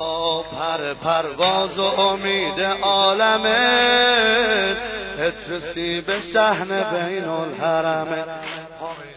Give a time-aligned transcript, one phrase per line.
[0.00, 4.76] پر پرواز و امید عالمه
[5.18, 8.24] اترسی به سحن بین الحرمه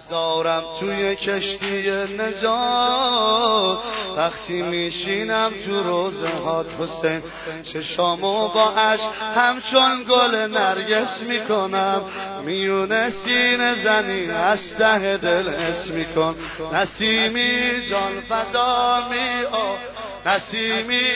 [0.09, 3.77] دارم توی کشتی نجات.
[4.17, 7.23] وقتی میشینم تو روزه هات حسین
[7.63, 12.01] چشامو با عشق همچون گل نرگس می‌کنم.
[12.45, 16.35] میونه سین زنی از ده دل اس میکن.
[16.73, 19.92] نسیمی جان فدا می آ
[20.25, 21.09] نسیمی.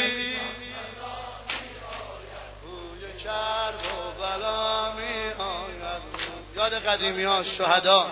[6.56, 8.06] یاد قدیمی ها شهدا.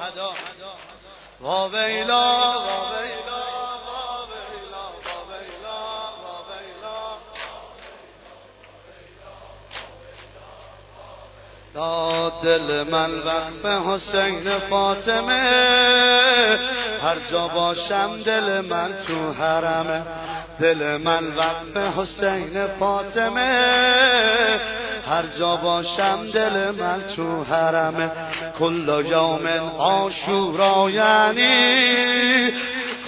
[1.41, 3.45] واویلا واویلا
[11.73, 15.39] داد دل من وقف حسین فاطمه.
[17.03, 20.05] هر جا باشم دل من تو حرمه.
[20.59, 23.55] دل من وقف حسین فاطمه.
[25.09, 28.11] هر جا باشم دل من تو حرمه.
[28.59, 32.51] کل یوم آشورا یعنی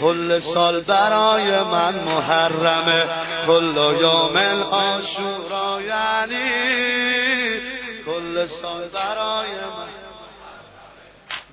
[0.02, 3.06] کل سال برای من محرمه.
[3.48, 4.38] کل یوم
[4.72, 6.50] آشورا یعنی
[8.06, 9.88] کل سال برای من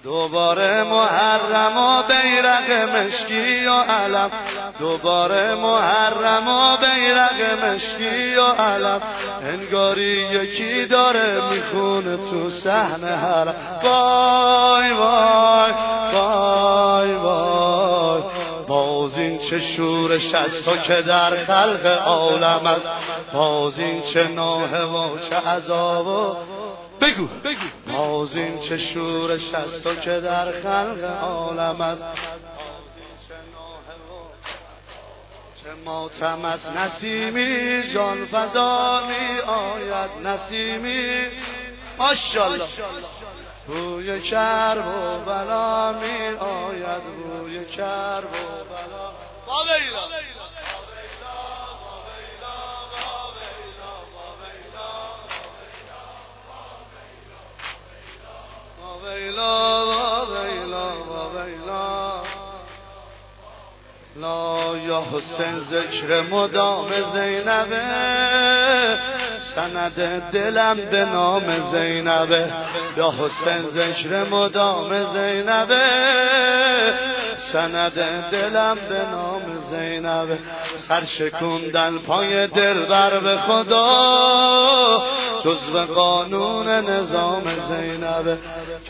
[0.05, 4.31] دوباره محرم و بیرق مشکی و علم.
[4.79, 9.01] دوباره محرم و بیرق مشکی و علم
[9.43, 15.73] انگاری یکی داره می‌خونه تو صحن حرم وای وای
[16.13, 18.23] وای وای.
[18.69, 22.89] باز این چه شورش از تو که در خلق عالم است.
[23.33, 26.37] باز این چه ناه و چه عذاب
[27.01, 27.29] بگو.
[27.97, 32.05] باز این چه شورش از تو که در خلق عالم است.
[35.85, 41.27] ماتم از نسیمی جان فضا می آید نسیمی.
[41.99, 42.65] ماشالله
[43.67, 49.13] روی کرب و بلا می آید روی کرب و بلا.
[65.17, 67.83] حسین ذکر مدام زینبه
[69.55, 72.53] سند دلم به نام زینبه.
[72.97, 75.89] یا حسین ذکر مدام زینبه
[77.39, 77.93] سند
[78.31, 80.39] دلم به نام زینبه.
[80.77, 85.03] سرشکوندن پای دل بر به خدا
[85.45, 88.39] جزو قانون نظام زینبه.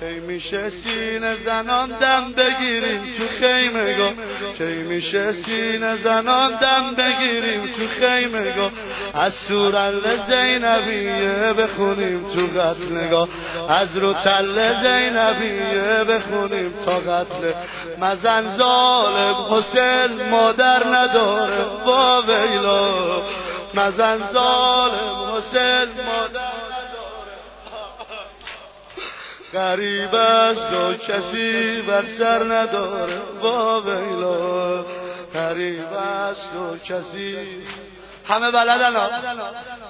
[0.00, 4.10] کی میشه سین زنان دم بگیریم تو خیمه؟ گا
[4.58, 8.70] کی میشه سین زنان دم بگیریم تو خیمه گا
[9.14, 13.28] از سورل زینبیه بخونیم تو قتل نگاه.
[13.68, 17.52] از رو تل زینبیه بخونیم تا قتل.
[17.98, 23.22] مزن ظالم حسین مادر نداره با ویلا.
[23.74, 26.54] مزن ظالم حسین مادر
[29.54, 33.20] غریب است و کسی بر سر نداره.
[33.42, 34.84] با ویلا
[35.34, 37.36] غریب است و کسی.
[38.28, 38.96] همه بلدن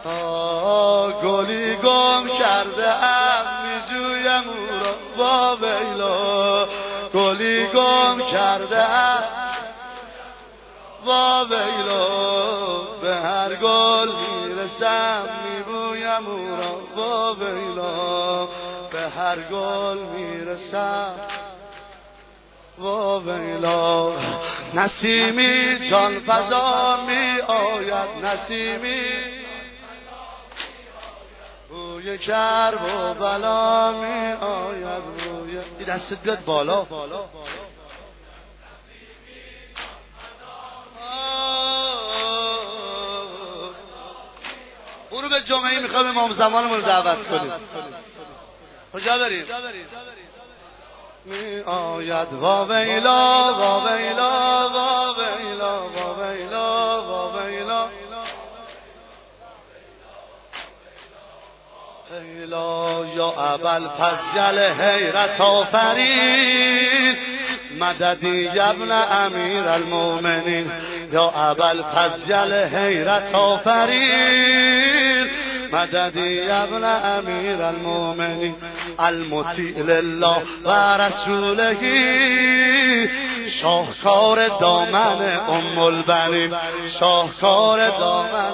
[0.04, 4.94] ها گلی گم کرده ام میجویم او را.
[5.16, 6.66] با ویلا
[7.14, 9.22] گلی گم کرده ام.
[11.06, 12.08] با ویلا
[13.02, 16.72] به هر گل می‌رسم میبویم او را.
[16.96, 18.13] با ویلا
[19.08, 21.14] هر گل می‌رسم
[22.78, 24.12] و ویلا
[24.74, 29.02] نسیمی جان فضا می آید نسیمی
[31.68, 36.86] بوی کرب و بلا می آید بوی این دستت بیاد بالا.
[45.34, 47.52] به جمعه می‌خوام امام زمانمون رو دعوت کنیم.
[48.94, 49.44] کجا بریم
[51.24, 57.88] می آید وا ویلا وا ویلا وا ویلا وا ویلا وا ویلا.
[62.10, 67.16] ویلا یا اول فضل حیرت آفرین.
[67.78, 70.72] مددی ابن امیر المومنین
[71.12, 75.03] یا اول فضل حیرت آفرین.
[75.72, 78.54] مددی ابن امیر المومنین
[78.98, 81.76] المطیع لله و رسوله
[83.46, 86.54] شاهکار دامن ام البنین
[86.86, 88.52] شاهکار دامن.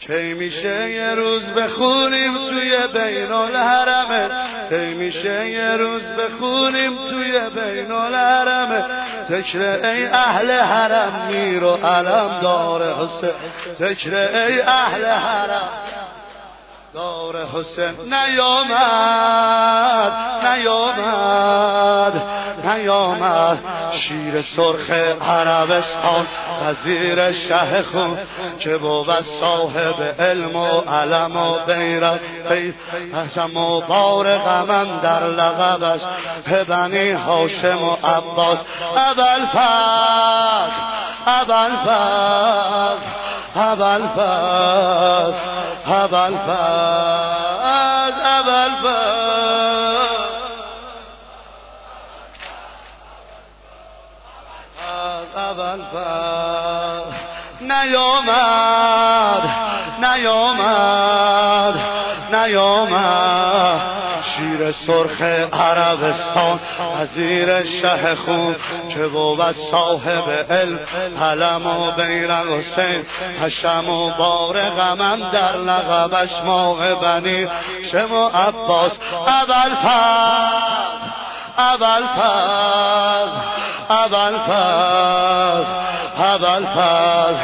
[0.00, 4.28] کی میشه یه روز بخونیم توی بین الحرمه؟
[4.68, 8.84] کی میشه یه روز بخونیم توی بین الحرمه؟
[9.30, 13.30] تکر ای اهل حرم میر و علم داره حسین.
[13.80, 15.68] تکر ای اهل حرم
[16.94, 17.96] دار حسین.
[18.00, 20.12] نیامد
[20.46, 22.22] نیامد.
[22.64, 23.58] نیامد
[23.92, 24.90] شیر سرخ
[25.30, 26.26] عربستان
[26.66, 28.18] وزیر شه خون
[28.58, 32.20] که بود صاحب علم و علم و بیرت
[33.14, 36.00] حسم و بار غمم در لغبش
[36.68, 38.58] بنی هاشم و عباس.
[38.96, 40.70] اول فر
[41.26, 42.96] اول فر
[43.54, 45.32] اول فر
[45.86, 47.60] اول فر
[48.24, 49.29] اول فر
[55.60, 57.02] اول
[57.60, 59.42] نیامد
[60.00, 61.74] نیامد
[62.32, 63.80] نیامد.
[64.22, 65.22] شیر سرخ
[65.52, 66.60] عربستان
[67.00, 68.56] وزیر شه خون
[68.88, 70.78] که بود صاحب علم
[71.22, 73.04] علم و بیرق حسین.
[73.42, 77.48] حشم و بار غمم در لغبش ماه بنی.
[77.92, 80.80] شما عباس اول پس
[81.58, 82.02] اول
[83.90, 85.66] اول پس
[86.20, 87.36] اول پس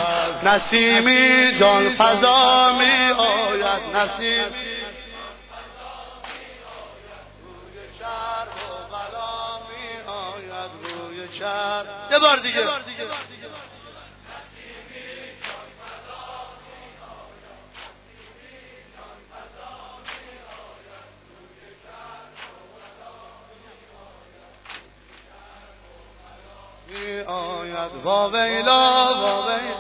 [0.43, 4.77] نسیمی جان فضا می آید نسیمی
[12.11, 12.61] یه بار دیگه.
[27.27, 28.03] آید.
[28.05, 29.15] با ویلا
[29.47, 29.76] ویلا.